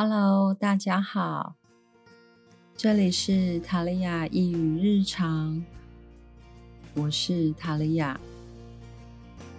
[0.00, 1.56] Hello，大家好，
[2.76, 5.60] 这里是塔利亚一语日常，
[6.94, 8.16] 我是塔利亚。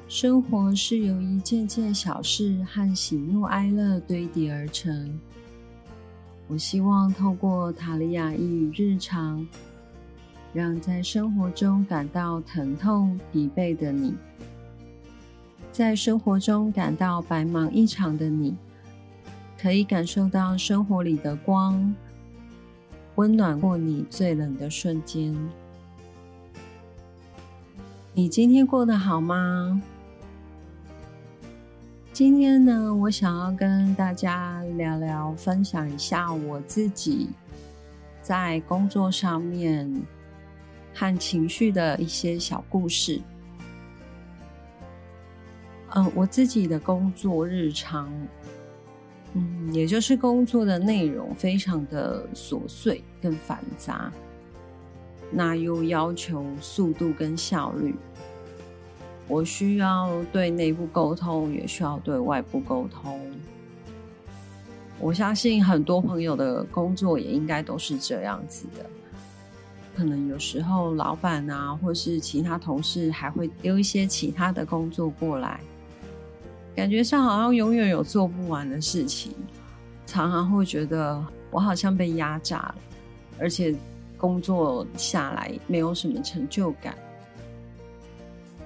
[0.08, 5.20] 生活是由一件件小事和喜怒哀乐堆叠而成。
[6.48, 9.46] 我希望透过塔利亚一语日常，
[10.54, 14.16] 让在生活中感到疼痛、疲惫的你，
[15.74, 18.56] 在生活中感到白忙一场的你，
[19.62, 21.94] 可以感受到生活里的光，
[23.16, 25.36] 温暖过你最冷的瞬间。
[28.14, 29.82] 你今天过得好吗？
[32.14, 37.30] 今天呢，我想要跟大家聊聊，分享一下我自己
[38.22, 40.02] 在工作上面
[40.94, 43.22] 和情绪的一些小故事。
[45.96, 48.12] 嗯，我自己的工作日常，
[49.34, 54.12] 嗯，也就是工作的内容非常的琐碎跟繁杂，
[55.32, 57.94] 那又要求速度跟效率。
[59.28, 63.22] 我需要对内部沟通，也需要对外部沟通。
[65.00, 68.84] 我相信很多朋友的工作也应该都是这样子的。
[69.96, 75.60] 可能有时候老板啊，或是其他同事还会丢一些其他的工作过来，
[76.80, 79.34] 感觉上好像永远有做不完的事情，
[80.06, 82.76] 常常会觉得我好像被压榨了，
[83.38, 83.76] 而且
[84.18, 86.96] 工作下来没有什么成就感。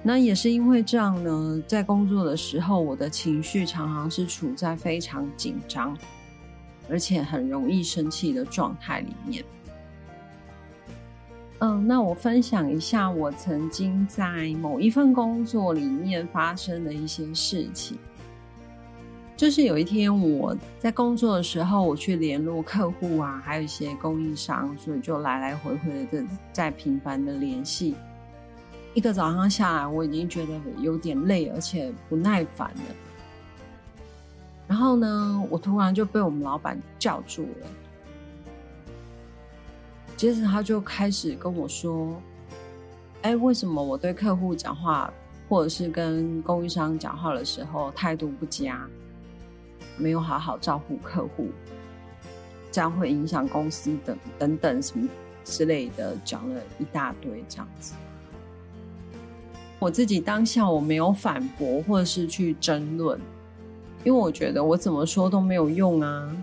[0.00, 5.98] 那也是因为这样呢，在工作的时候，我的情绪常常是处在非常紧张，
[6.88, 9.44] 而且很容易生气的状态里面。
[11.60, 17.96] 嗯，那我分享一下我曾经在某一份工作里面发生的一些事情。
[19.36, 27.96] 就是有一天我在工作的时候，我去联络客户啊，还有一些供应商，所以就来来回回的在频繁的联系。
[28.94, 32.94] 一个早上下来，我已经觉得有点累，而且不耐烦了。
[34.68, 37.66] 然后呢，我突然就被我们老板叫住了。
[40.16, 42.20] 接着他就开始跟我说
[43.22, 45.12] ：“哎，为什么我对客户讲话，
[45.48, 48.88] 或者是跟供应商讲话的时候态度不佳，
[49.96, 51.48] 没有好好照顾客户，
[52.70, 55.08] 这样会影响公司等等等什么
[55.44, 57.94] 之类的，讲了一大堆这样子。”
[59.80, 63.20] 我自己当下我没有反驳或者是去争论，
[64.02, 66.34] 因为我觉得我怎么说都没有用啊。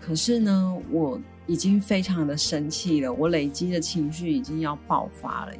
[0.00, 5.52] 可是呢，我已经非常的生气了，我累积的情绪已经要爆发了。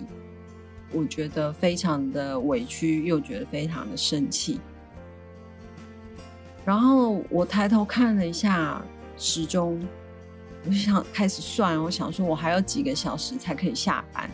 [0.93, 4.61] 我觉得非常的委屈，又觉得非常的生气。
[6.65, 8.81] 然后我抬头看了一下
[9.17, 9.81] 时钟，
[10.65, 14.31] 我就想开始算，我想说我还有几个小时才可以下班。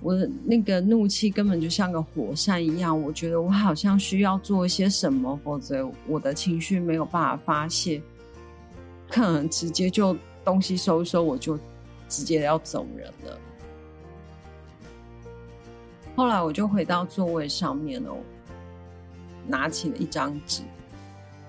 [0.00, 8.00] 我的那个怒气根本就像个火山一样，我觉得我好像需要做一些什么，否则我的情绪没有办法发泄，
[9.08, 11.58] 可能直接就东西收收，我就
[12.08, 13.38] 直接要走人了。
[16.14, 18.16] 后来我就回到座位上面哦，
[19.46, 20.62] 拿起了一张纸，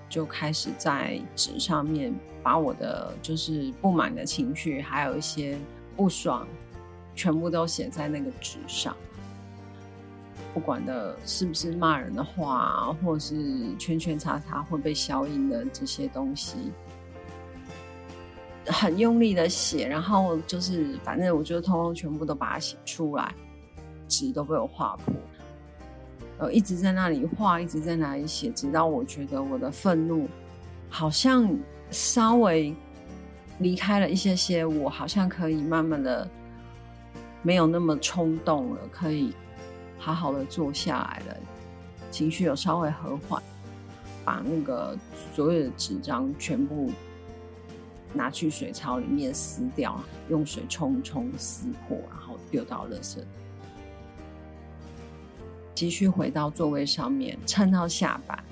[0.08, 5.58] 就开始在纸上面把我的就是不满的情绪，还有一些
[5.96, 6.46] 不爽。
[7.16, 8.96] 全部都写在那个纸上，
[10.54, 16.70] 不管的是不是骂人的话，或是圈圈叉叉会被消音的这些东西，
[18.68, 23.34] 很用力的写，然后就是反正我就通通全部都把它写出来，
[24.06, 25.14] 纸都被我划破，
[26.38, 30.28] 呃，一直在那里画，一直在那里写，直到我觉得我的愤怒
[30.88, 31.48] 好像
[31.90, 32.74] 稍微
[33.58, 36.28] 离开了一些些，我好像可以慢慢的。
[37.40, 39.32] 没有那么冲动了，可以
[39.96, 41.36] 好好的坐下来了，
[42.10, 43.40] 情绪有稍微和缓，
[44.24, 44.98] 把那个
[45.32, 46.90] 所有的纸张全部
[48.12, 53.18] 拿去水槽里面撕掉，用水冲冲撕破，然后丢到垃圾，
[55.74, 58.42] 继续回到座位上面，撑到下班。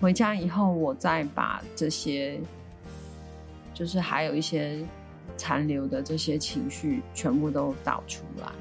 [0.00, 2.40] 回家以后，我再把这些，
[3.72, 4.84] 就是还有一些。
[5.36, 8.52] 残留的这些情绪全部都导出来，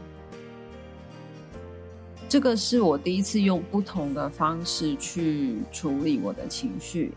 [2.28, 7.14] 这个是我第一次用不同的方式去处理我的情绪，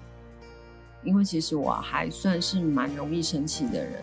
[1.06, 4.02] 因为其实我还算是蛮容易生气的人，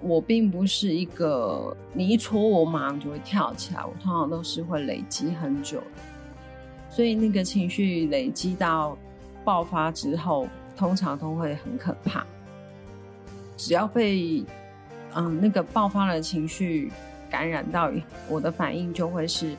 [0.00, 5.82] 我并不是一个你一戳我马上就会跳起来，我通常都是会累积很久，
[6.90, 8.96] 所以那个情绪累积到
[9.42, 10.46] 爆发之后，
[10.76, 12.24] 通常都会很可怕。
[13.56, 14.44] 只要被
[15.14, 16.92] 嗯那个爆发的情绪
[17.30, 17.90] 感染到，
[18.28, 19.56] 我的反应就会是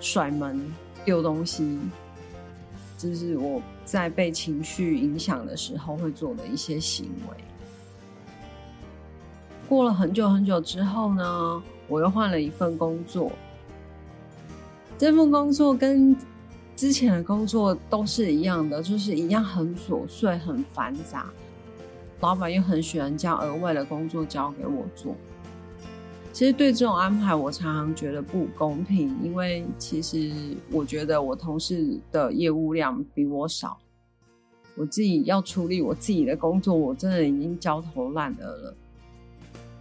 [0.00, 0.60] 甩门、
[1.04, 1.78] 丢东西，
[2.98, 7.36] 这是我在被情绪影响的时候会做的一些行为。
[9.68, 13.30] 过了很久很久之后呢，我又换了一份工作。
[14.98, 16.16] 这份工作跟
[16.74, 21.26] 之前的工作都是一样的，就是一样很琐碎、很繁杂。
[22.20, 25.14] 老板又很喜欢将额外的工作交给我做。
[26.38, 30.30] 其实对这种安排，我常常觉得不公平，因为其实
[30.70, 33.76] 我觉得我同事的业务量比我少，
[34.76, 38.76] 我自己要处理我自己的工作，我真的已经焦头烂额了。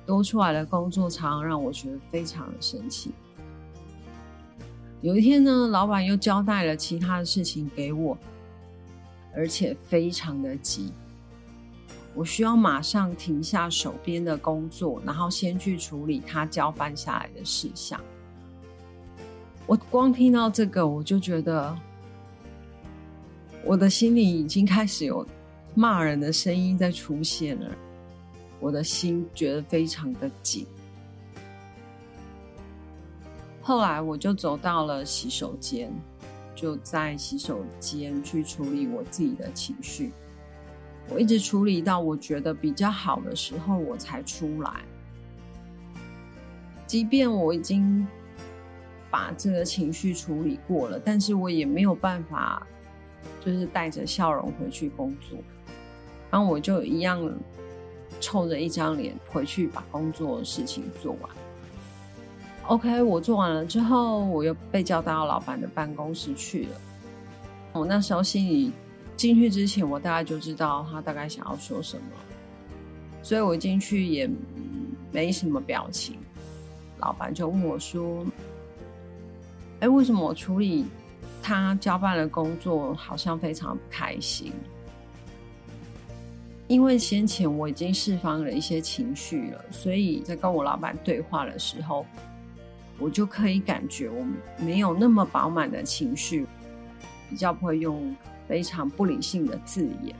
[0.03, 3.11] 多出来的工作常常让我觉得非常的生气。
[5.01, 8.17] 有一天呢，老板又交代了其他的事情给我，
[9.35, 10.91] 而且非常的急。
[12.17, 18.01] 我需要马上停下手边的工作，然后先去处理他交办下来的事项。
[19.67, 21.77] 我光听到这个，我就觉得
[23.63, 25.23] 我的心里已经开始有
[25.75, 27.69] 骂人的声音在出现了，
[28.59, 30.65] 我的心觉得非常的紧。
[33.61, 35.93] 后来我就走到了洗手间，
[36.55, 40.11] 就在洗手间去处理我自己的情绪。
[41.09, 44.71] 我一直处理到我觉得比较好的时候，我才出来。
[46.85, 48.05] 即便我已经
[49.09, 52.65] 把这个情绪处理过了，但是我也没有办法，
[53.43, 55.39] 就是带着笑容回去工作。
[56.29, 57.33] 然后我就一样
[58.19, 61.31] 臭着一张脸回去把工作事情做完。
[62.67, 66.81] OK，我做完了之后，我又被叫到老板的办公室去了。
[67.71, 68.73] 我那时候心里。
[69.17, 72.03] 进去之前，我大概就知道他大概想要说什么，
[73.23, 74.29] 所以我进去也
[75.11, 76.19] 没什么表情。
[76.99, 78.23] 老板就问我说
[79.81, 80.85] ：“哎，为什么我处理
[81.41, 84.53] 他交办的工作好像非常不开心？
[86.67, 92.05] 因为先前我已经释放了一些情绪了，所以在跟我老板对话的时候，
[92.99, 94.23] 我就可以感觉我
[94.59, 96.45] 没有那么饱满的情绪，
[97.31, 98.15] 比较不会用。”
[98.47, 100.15] 非常不理性的字眼，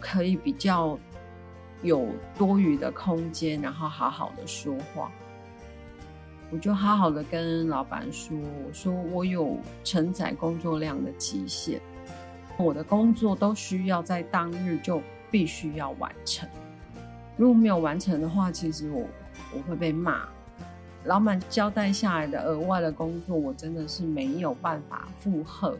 [0.00, 0.98] 可以比较
[1.82, 5.10] 有多余的空间，然后好好的说话。
[6.52, 8.36] 我就好好的跟老板说
[8.66, 11.80] ：“我说我有承载工作量的极限，
[12.56, 15.00] 我的工作都需要在当日就
[15.30, 16.48] 必须要完成。
[17.36, 19.06] 如果没有完成的话，其实我
[19.54, 20.28] 我会被骂。
[21.04, 25.78] 老板交代下来的额外的工作，我真的是没有办法负荷。”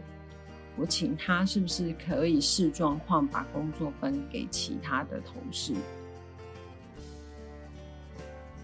[0.77, 5.75] 我请他是不是可以视状况把工作分给其他的同事？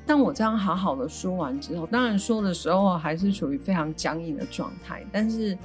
[0.06, 5.59] 但我这样好好的说完之后，当然说的时候还是处于非常僵硬的状态，但是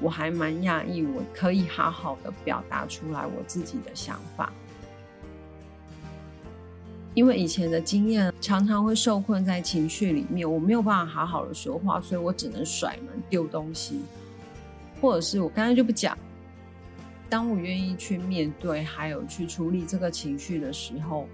[0.00, 4.52] 我还蛮讶异，我可以好好的表达出来我自己的想法。
[7.14, 14.02] 因为以前的经验常常会受困在情绪里面，我没有办法好好的说话，所以我只能甩门丢东西。
[15.00, 16.16] 或者是我刚才就不讲。
[17.30, 21.28] 当我愿意去面对，还有去处理这个情绪的时候，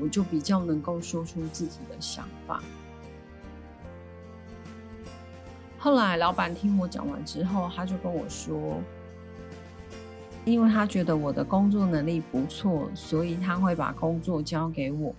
[0.00, 2.60] 我就比较能够说出自己的想法。
[5.78, 8.80] 后来老板听我讲完之后，他就跟我说，
[10.44, 15.14] 因为他觉得我的工作能力不错，所以他会把工作交给我。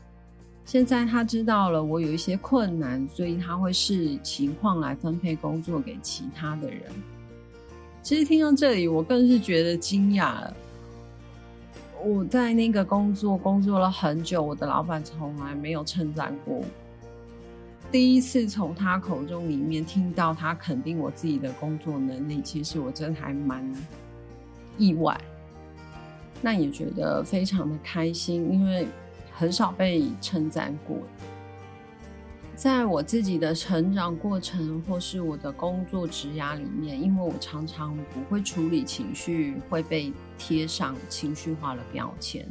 [0.65, 6.91] 现在他知道了我有一些困难，所以他会视情况来分配工作给其他的人。
[8.03, 10.53] 其实听到这里，我更是觉得惊讶了。
[12.03, 16.61] 我在那个工作工作了很久，我的老板从来没有称赞过。
[17.89, 23.63] 第一次从他口中里面听到他肯定我自己的工作能力，其实我真的还蛮
[24.77, 25.17] 意外。
[26.41, 28.85] 那也觉得非常的开心，因为
[29.31, 30.97] 很少被称赞过。
[32.55, 42.47] 在我自己的成长过程，或是我的工作职涯里面，因为我常常不会处理情绪，会被贴上情绪化的标签。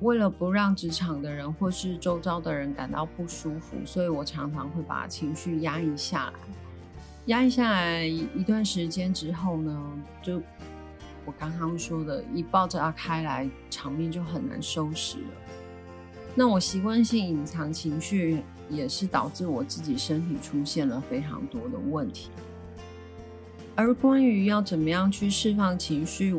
[0.00, 6.32] 为了不让职场的人或是周遭的人感到不舒服，所以我常常会把情绪压抑下来。
[7.26, 10.40] 压抑下来一段时间之后呢，就
[11.26, 15.28] 我刚刚说的，一爆炸开来，场面就很难收拾了。
[16.34, 22.30] 那我习惯性隐藏情绪，也是导致我自己身体出现了非常多的问题。
[23.74, 26.34] 而关于要怎么样去释放情绪，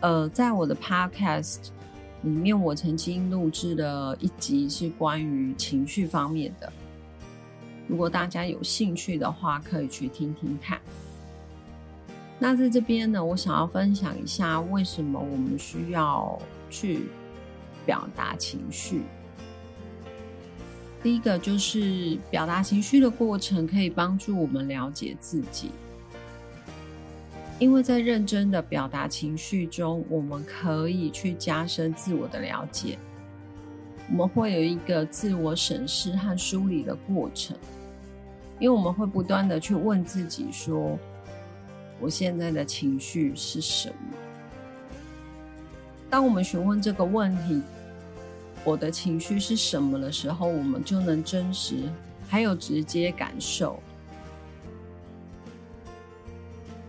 [0.00, 1.68] 呃，在我的 Podcast
[2.22, 6.72] 里面，我曾经录制了一集是关于情绪方面的。
[7.86, 10.78] 如果大家有兴趣的话，可以去听听看。
[12.38, 16.38] 那在这边呢，我想要分享一下为什么我们需要
[16.70, 17.08] 去
[17.88, 19.00] 表达情绪。
[21.02, 25.70] 第一个就是表达情绪的过程可以帮助我们了解自己，
[27.58, 32.98] 因为在认真的表达情绪中，我们可以去加深自我的了解，
[34.10, 37.56] 我们会有一个自我审视和梳理的过程，
[38.58, 40.98] 因为我们会不断的去问自己说。
[42.00, 44.16] 我现在的情绪是什么？
[46.10, 47.60] 当我们询问这个问题
[48.64, 51.76] “我的情绪是什么”的时候，我们就能真实
[52.28, 53.82] 还有直接感受，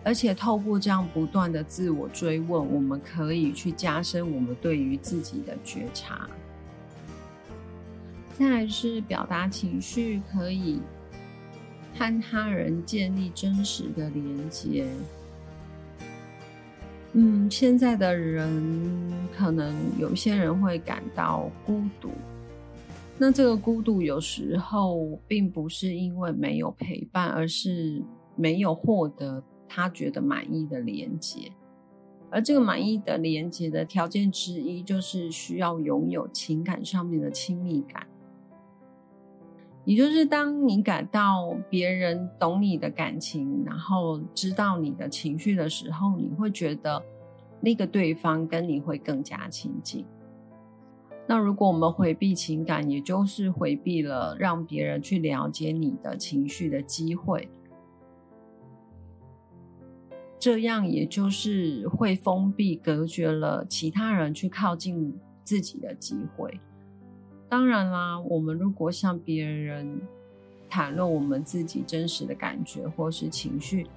[0.04, 6.30] 而且透过这样不断的自我追问，我们可以去加深我们对于自己的觉察。
[8.38, 10.80] 再来是表达情绪可以。
[11.98, 14.86] 和他人建立真实的连接。
[17.14, 22.12] 嗯，现在的人可能有些人会感到孤独，
[23.18, 28.04] 那这个孤独有时候并不是因为没有陪伴，而是
[28.36, 31.52] 没有获得他觉得满意的连接。
[32.30, 38.06] 而这个满意的连接的条件之一，就是需要拥有情感上面的亲密感。
[39.90, 47.02] 也就是当你感到别人懂你的感情，然后知道你的情绪的时候，你会觉得
[47.60, 50.06] 那个对方跟你会更加亲近。
[51.28, 57.50] 那如果我们回避情感，也就是回避了让别人去了解你的情绪的机会，
[60.38, 65.12] 这样也就是会封闭、隔绝了其他人去靠近
[65.44, 66.60] 自己的机会。
[67.50, 70.00] 当然啦，我们如果向别人
[70.70, 73.88] 谈论我们自己真实的感觉或是情绪，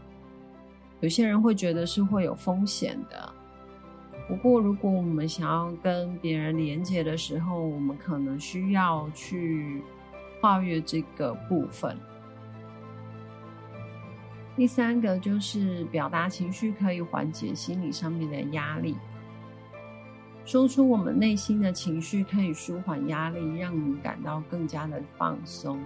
[1.00, 3.32] 有些人会觉得是会有风险的。
[4.26, 9.82] 不过，如果我们想要跟别人连接的时候，我们可能需要去
[10.40, 11.94] 跨越这个部分。
[14.56, 18.97] 第三个就是表达情绪可以缓解心理上面的压力。
[20.44, 25.80] 说出我们内心的情绪，可以舒缓压力，让你感到更加的放松。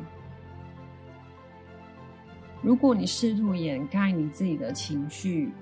[2.62, 5.52] 如果你试图掩盖你自己的情绪，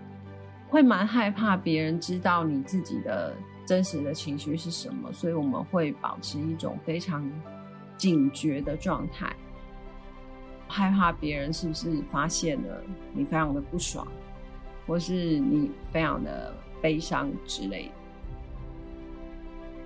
[0.68, 3.34] 会蛮害怕别人知道你自己的
[3.66, 7.28] 真实的情绪是什么，所以我们会保持一种非常
[7.96, 9.34] 警觉的状态，
[10.68, 12.82] 害怕别人是不是发现了
[13.12, 14.06] 你非常的不爽，
[14.86, 18.03] 或是你非常的悲伤之类的。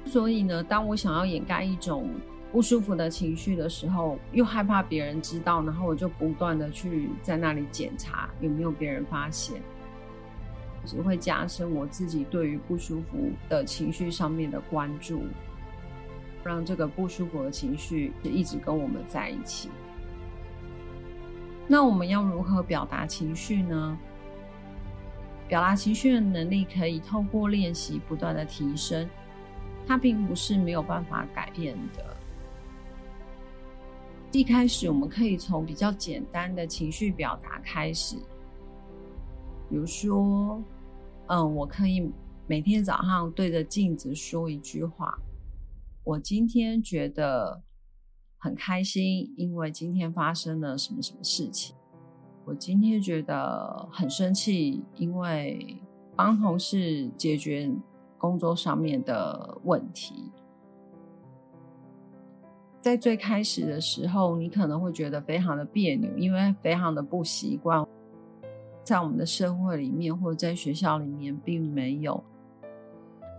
[0.09, 2.09] 所以呢，当我想要掩盖一种
[2.51, 9.61] 不舒服的情绪的时候，又害怕别人知道，然后我就不断的去在那里检查有没有别人发现，
[10.87, 15.25] 只会加深我自己对于不舒服的情绪上面的关注，
[16.43, 19.69] 让这个不舒服的情绪一直跟我们在一起。
[21.67, 23.99] 那我们要如何表达情绪呢？
[25.47, 29.07] 表达情绪的能力可以透过练习不断的提升。
[29.89, 32.05] 它并不是没有办法改变的。
[34.33, 38.17] 一开始，我们可以从比较简单的情绪表达开始，
[39.71, 40.63] 比如说，
[41.29, 42.13] 嗯，我可以
[42.47, 45.19] 每天早上对着镜子说一句话
[46.05, 47.63] ：“我今天觉得
[48.37, 51.75] 很开心，因为今天发生了什么什么事情。
[52.45, 55.81] 我今天觉得很生气，因为
[56.15, 57.75] 帮同事解决。”
[58.19, 60.31] 工作上面的问题，
[62.81, 67.87] 在最开始的时候，你可能会觉得非常的别扭，因为非常的不习惯，
[68.83, 72.23] 在我们的社会里面或者在学校里面，并没有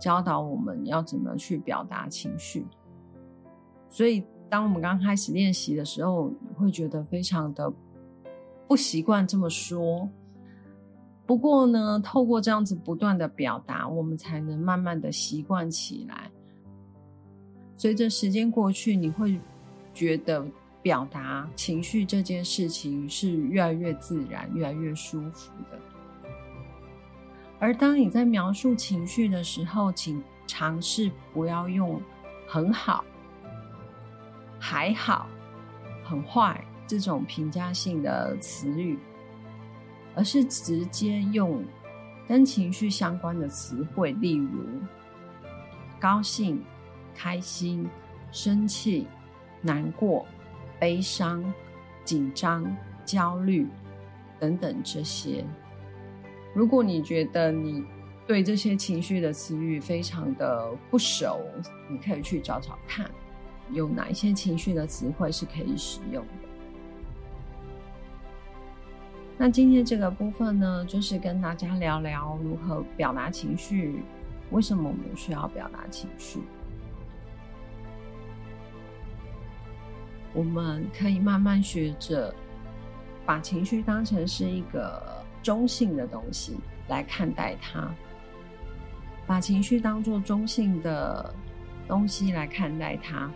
[0.00, 2.66] 教导我们要怎么去表达情绪，
[3.90, 7.70] 所以当我们刚开始练习的时候，会觉得非常的
[8.66, 10.08] 不习惯这么说。
[11.30, 16.28] 不过呢，透过这样子不断的表达，我们才能慢慢的习惯起来。
[17.76, 19.38] 随着时间过去，你会
[19.94, 20.44] 觉得
[20.82, 25.78] 表达情绪这件事情是越来越自然、越来越舒服的。
[27.60, 32.02] 而当你在描述情绪的时候，请尝试不要用
[32.44, 33.04] “很好
[34.58, 35.28] ”“还好
[36.02, 38.98] ”“很坏”这种评价性的词语。
[40.14, 41.64] 而是直接用
[42.26, 44.64] 跟情绪相关的词汇，例如
[45.98, 46.62] 高兴、
[47.14, 47.88] 开心、
[48.32, 49.06] 生气、
[49.60, 50.26] 难过、
[50.78, 51.44] 悲伤、
[52.04, 53.66] 紧张、焦虑
[54.38, 55.44] 等等这些。
[56.54, 57.84] 如果你觉得你
[58.26, 61.40] 对这些情绪的词语非常的不熟，
[61.88, 63.10] 你可以去找找看，
[63.72, 66.39] 有哪一些情绪的词汇是可以使用的。
[69.42, 74.02] 那今天这个部分呢，就是跟大家聊聊如何表达情绪，
[74.50, 76.40] 为什么我们需要表达情绪？
[80.34, 82.34] 我们可以慢慢学着
[83.24, 87.90] 把情绪当成是一个中性的东西来看待它，
[89.26, 91.34] 把情绪当做中性的
[91.88, 93.30] 东西来看待它，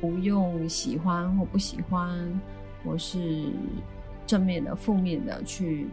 [0.00, 2.40] 不用喜欢或不喜欢，
[2.84, 3.50] 或是。
[4.26, 5.88] 正面的、负面的去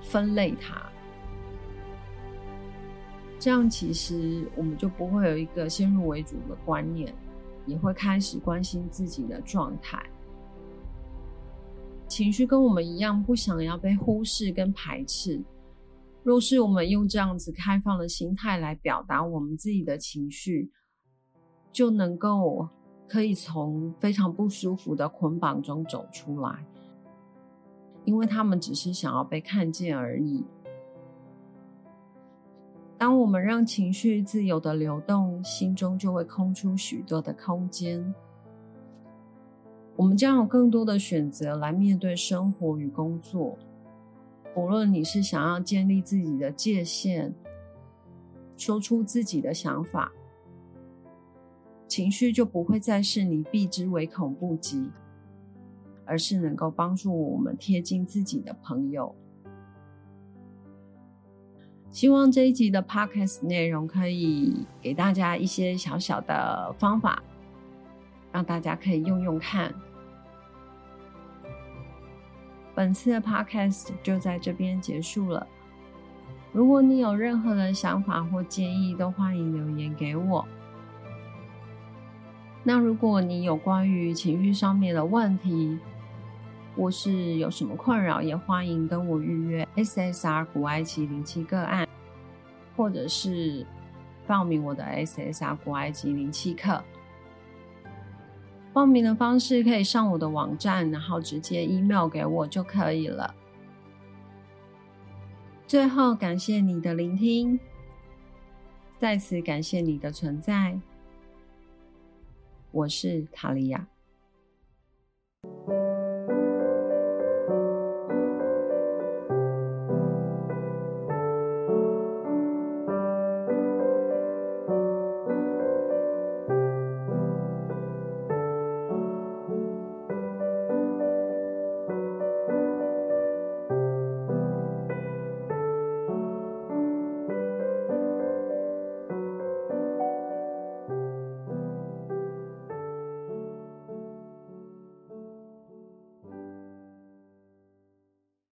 [0.00, 0.80] 分类它，
[3.38, 7.12] 这样其实我们就不会有一个先入为主的观念，
[7.66, 10.00] 也会开始关心自己的状态。
[12.06, 15.42] 情绪跟我们一样，不想要被忽视跟排斥。
[16.22, 20.70] 若是我们用这样子开放的心态来表达我们自己的情绪，
[21.72, 22.68] 就能够
[23.08, 26.64] 可以从非常不舒服的捆绑中走出来。
[28.04, 30.44] 因为他们只是想要被看见而已。
[32.98, 38.14] 当我们让情绪自由的流动，心中就会空出许多的空间。
[39.96, 43.58] 我们将有更多的选择来面对生活与工作。
[44.54, 47.34] 无论你是想要建立自己的界限，
[48.56, 50.12] 说出自己的想法，
[51.88, 54.90] 情绪就不会再是你避之唯恐不及。
[56.04, 59.14] 而是能够帮助我们贴近自己的朋友。
[61.90, 67.22] 希望这一集的 podcast 内容可以给大家一些小小的方法，
[68.32, 69.74] 让大家可以用用看。
[72.74, 75.46] 本次的 podcast 就在这边结束了。
[76.50, 80.46] 如果你有任何的想法或建议，都欢迎留言给我。
[82.64, 85.78] 那如果你有关于情绪上面的问题，
[86.76, 91.88] 或是有什么困扰，也欢迎跟我预约 SSR 古埃及灵气个案，
[92.76, 93.66] 或者是
[94.26, 96.82] 报名我的 SSR 古埃及灵气课。
[98.72, 103.34] 报名的方式可以上我的网站，然后直接 email 给我就可以了。
[105.66, 107.60] 最后，感谢你的聆听，
[108.98, 110.78] 再次感谢你的存在。
[112.70, 113.86] 我是塔利亚。